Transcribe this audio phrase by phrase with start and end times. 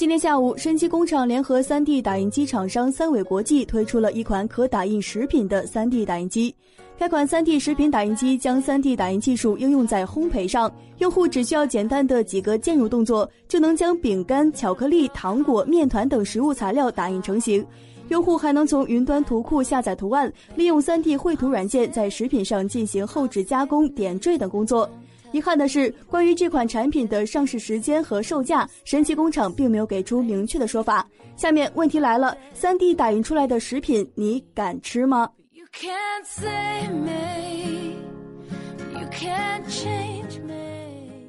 [0.00, 6.54] 今天下午，神奇工厂联合 3D 打印机厂商三伟国际推出了一款可打印食品的 3D 打印机。
[6.98, 17.62] 该款 3D 食品打印机将 3D 打印技术应用在烘焙上，用户只需要简单的几个键入动作，就能将饼干、巧克力、糖果、面团等食物材料打印成型。
[18.08, 24.88] 用户还能从云端图库下载图案，利用 3D 绘图软件在食品上进行后置加工、点缀等工作。
[25.32, 31.06] 遗憾的是，关于这款产品的上市时间和售价，神奇工厂并没有给出明确的说法。
[31.36, 35.28] 下面问题来了：3D 打印出来的食品，你敢吃吗？